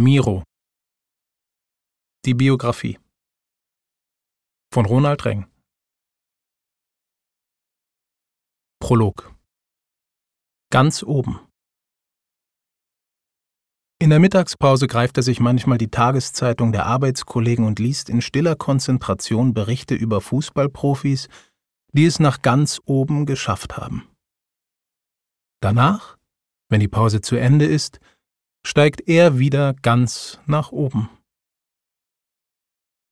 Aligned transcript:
Miro. 0.00 0.44
Die 2.24 2.32
Biografie. 2.32 2.98
Von 4.72 4.86
Ronald 4.86 5.26
Reng. 5.26 5.46
Prolog. 8.80 9.36
Ganz 10.70 11.02
oben. 11.02 11.40
In 13.98 14.08
der 14.08 14.20
Mittagspause 14.20 14.86
greift 14.86 15.18
er 15.18 15.22
sich 15.22 15.38
manchmal 15.38 15.76
die 15.76 15.90
Tageszeitung 15.90 16.72
der 16.72 16.86
Arbeitskollegen 16.86 17.66
und 17.66 17.78
liest 17.78 18.08
in 18.08 18.22
stiller 18.22 18.56
Konzentration 18.56 19.52
Berichte 19.52 19.94
über 19.94 20.22
Fußballprofis, 20.22 21.28
die 21.92 22.06
es 22.06 22.18
nach 22.18 22.40
ganz 22.40 22.80
oben 22.86 23.26
geschafft 23.26 23.76
haben. 23.76 24.08
Danach, 25.60 26.16
wenn 26.70 26.80
die 26.80 26.88
Pause 26.88 27.20
zu 27.20 27.36
Ende 27.36 27.66
ist, 27.66 28.00
steigt 28.66 29.08
er 29.08 29.38
wieder 29.38 29.74
ganz 29.74 30.38
nach 30.46 30.72
oben. 30.72 31.08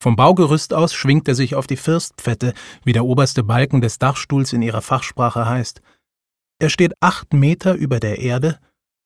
Vom 0.00 0.14
Baugerüst 0.14 0.74
aus 0.74 0.94
schwingt 0.94 1.26
er 1.26 1.34
sich 1.34 1.56
auf 1.56 1.66
die 1.66 1.76
Firstpfette, 1.76 2.54
wie 2.84 2.92
der 2.92 3.04
oberste 3.04 3.42
Balken 3.42 3.80
des 3.80 3.98
Dachstuhls 3.98 4.52
in 4.52 4.62
ihrer 4.62 4.82
Fachsprache 4.82 5.46
heißt. 5.46 5.80
Er 6.60 6.70
steht 6.70 6.92
acht 7.00 7.32
Meter 7.32 7.74
über 7.74 7.98
der 7.98 8.18
Erde, 8.18 8.60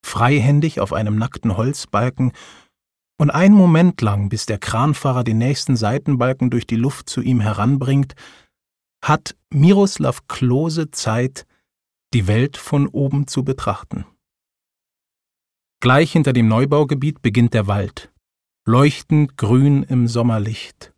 freihändig 0.04 0.80
auf 0.80 0.92
einem 0.92 1.16
nackten 1.16 1.56
Holzbalken, 1.56 2.32
und 3.18 3.30
ein 3.30 3.52
Moment 3.52 4.00
lang, 4.00 4.28
bis 4.28 4.46
der 4.46 4.58
Kranfahrer 4.58 5.22
den 5.22 5.38
nächsten 5.38 5.76
Seitenbalken 5.76 6.50
durch 6.50 6.66
die 6.66 6.76
Luft 6.76 7.08
zu 7.08 7.20
ihm 7.20 7.40
heranbringt, 7.40 8.14
hat 9.02 9.36
Miroslav 9.50 10.26
Klose 10.26 10.90
Zeit, 10.90 11.46
die 12.14 12.26
Welt 12.26 12.56
von 12.56 12.88
oben 12.88 13.28
zu 13.28 13.44
betrachten. 13.44 14.06
Gleich 15.82 16.12
hinter 16.12 16.32
dem 16.32 16.46
Neubaugebiet 16.46 17.22
beginnt 17.22 17.54
der 17.54 17.66
Wald, 17.66 18.12
leuchtend 18.64 19.36
grün 19.36 19.82
im 19.82 20.06
Sommerlicht. 20.06 20.94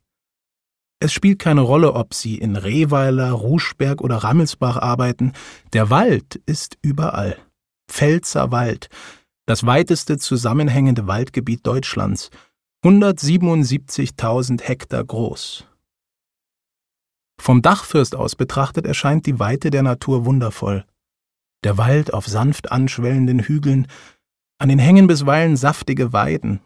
Es 1.01 1.11
spielt 1.11 1.39
keine 1.39 1.63
Rolle, 1.63 1.95
ob 1.95 2.13
Sie 2.13 2.37
in 2.37 2.55
Rehweiler, 2.55 3.31
Ruschberg 3.31 4.03
oder 4.03 4.19
Rammelsbach 4.19 4.77
arbeiten, 4.77 5.33
der 5.73 5.89
Wald 5.89 6.39
ist 6.45 6.77
überall. 6.83 7.39
Pfälzer 7.91 8.51
Wald, 8.51 8.91
das 9.47 9.65
weiteste 9.65 10.19
zusammenhängende 10.19 11.07
Waldgebiet 11.07 11.67
Deutschlands, 11.67 12.29
177.000 12.85 14.61
Hektar 14.61 15.03
groß. 15.03 15.67
Vom 17.41 17.63
Dachfürst 17.63 18.15
aus 18.15 18.37
betrachtet 18.37 18.85
erscheint 18.85 19.25
die 19.25 19.39
Weite 19.39 19.71
der 19.71 19.83
Natur 19.83 20.27
wundervoll. 20.27 20.85
Der 21.65 21.79
Wald 21.79 22.13
auf 22.13 22.27
sanft 22.27 22.71
anschwellenden 22.71 23.41
Hügeln, 23.41 23.87
an 24.65 24.71
den 24.71 24.79
hängen 24.79 25.07
bisweilen 25.07 25.59
saftige 25.59 26.15
Weiden. 26.15 26.61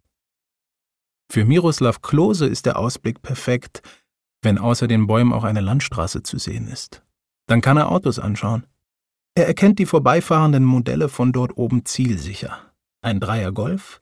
Für 1.32 1.44
Miroslav 1.44 2.00
Klose 2.00 2.46
ist 2.46 2.64
der 2.64 2.78
Ausblick 2.78 3.22
perfekt, 3.22 3.82
wenn 4.40 4.56
außer 4.56 4.86
den 4.86 5.08
Bäumen 5.08 5.32
auch 5.32 5.42
eine 5.42 5.60
Landstraße 5.60 6.22
zu 6.22 6.38
sehen 6.38 6.68
ist. 6.68 7.02
Dann 7.48 7.60
kann 7.60 7.76
er 7.76 7.90
Autos 7.90 8.20
anschauen. 8.20 8.68
Er 9.34 9.48
erkennt 9.48 9.80
die 9.80 9.84
vorbeifahrenden 9.84 10.64
Modelle 10.64 11.08
von 11.08 11.32
dort 11.32 11.56
oben 11.56 11.84
zielsicher. 11.86 12.72
Ein 13.02 13.18
Dreier 13.18 13.50
Golf, 13.50 14.00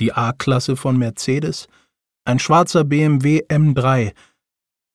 die 0.00 0.12
A-Klasse 0.12 0.74
von 0.74 0.98
Mercedes, 0.98 1.68
ein 2.24 2.40
schwarzer 2.40 2.82
BMW 2.82 3.44
M3. 3.48 4.12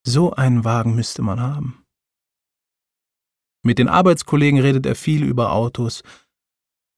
So 0.05 0.33
einen 0.33 0.65
Wagen 0.65 0.93
müsste 0.93 1.21
man 1.21 1.39
haben. 1.39 1.85
Mit 3.63 3.79
den 3.79 3.87
Arbeitskollegen 3.87 4.59
redet 4.59 4.85
er 4.85 4.95
viel 4.95 5.23
über 5.23 5.53
Autos, 5.53 6.03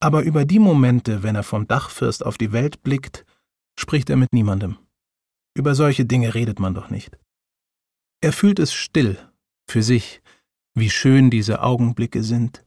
aber 0.03 0.23
über 0.23 0.43
die 0.43 0.59
Momente, 0.59 1.23
wenn 1.23 1.35
er 1.35 1.43
vom 1.43 1.65
Dachfirst 1.65 2.25
auf 2.25 2.37
die 2.37 2.51
Welt 2.51 2.83
blickt, 2.83 3.25
spricht 3.79 4.09
er 4.09 4.17
mit 4.17 4.33
niemandem. 4.33 4.77
Über 5.55 5.75
solche 5.75 6.03
Dinge 6.03 6.33
redet 6.33 6.59
man 6.59 6.73
doch 6.73 6.89
nicht. 6.89 7.17
Er 8.19 8.33
fühlt 8.33 8.59
es 8.59 8.73
still, 8.73 9.17
für 9.65 9.81
sich, 9.81 10.21
wie 10.75 10.89
schön 10.89 11.29
diese 11.29 11.61
Augenblicke 11.61 12.21
sind. 12.21 12.65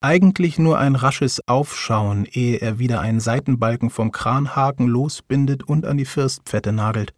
Eigentlich 0.00 0.58
nur 0.58 0.76
ein 0.76 0.96
rasches 0.96 1.46
Aufschauen, 1.46 2.24
ehe 2.24 2.56
er 2.56 2.80
wieder 2.80 3.00
einen 3.00 3.20
Seitenbalken 3.20 3.88
vom 3.88 4.10
Kranhaken 4.10 4.88
losbindet 4.88 5.62
und 5.62 5.86
an 5.86 5.98
die 5.98 6.04
Firstpfette 6.04 6.72
nagelt. 6.72 7.14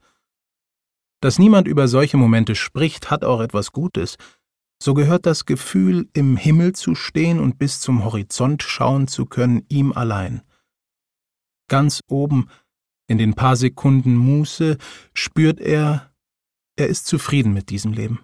Dass 1.22 1.38
niemand 1.38 1.68
über 1.68 1.88
solche 1.88 2.18
Momente 2.18 2.54
spricht, 2.54 3.10
hat 3.10 3.24
auch 3.24 3.40
etwas 3.40 3.72
Gutes, 3.72 4.18
so 4.84 4.92
gehört 4.92 5.24
das 5.24 5.46
Gefühl, 5.46 6.10
im 6.12 6.36
Himmel 6.36 6.74
zu 6.74 6.94
stehen 6.94 7.40
und 7.40 7.56
bis 7.56 7.80
zum 7.80 8.04
Horizont 8.04 8.62
schauen 8.62 9.08
zu 9.08 9.24
können, 9.24 9.64
ihm 9.70 9.92
allein. 9.92 10.42
Ganz 11.70 12.00
oben, 12.06 12.50
in 13.06 13.16
den 13.16 13.32
paar 13.32 13.56
Sekunden 13.56 14.14
Muße, 14.14 14.76
spürt 15.14 15.58
er, 15.58 16.12
er 16.76 16.88
ist 16.88 17.06
zufrieden 17.06 17.54
mit 17.54 17.70
diesem 17.70 17.94
Leben. 17.94 18.20